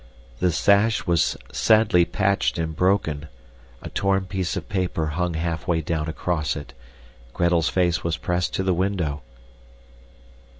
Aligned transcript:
The 0.39 0.51
sash 0.51 1.05
was 1.05 1.37
sadly 1.51 2.05
patched 2.05 2.57
and 2.57 2.75
broken; 2.75 3.27
a 3.83 3.89
torn 3.91 4.25
piece 4.25 4.57
of 4.57 4.67
paper 4.67 5.05
hung 5.05 5.35
halfway 5.35 5.81
down 5.81 6.07
across 6.09 6.55
it. 6.55 6.73
Gretel's 7.33 7.69
face 7.69 8.03
was 8.03 8.17
pressed 8.17 8.51
to 8.55 8.63
the 8.63 8.73
window. 8.73 9.21